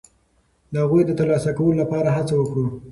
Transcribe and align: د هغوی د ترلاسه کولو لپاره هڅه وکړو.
د 0.71 0.73
هغوی 0.83 1.01
د 1.05 1.11
ترلاسه 1.19 1.51
کولو 1.57 1.79
لپاره 1.81 2.09
هڅه 2.17 2.33
وکړو. 2.37 2.67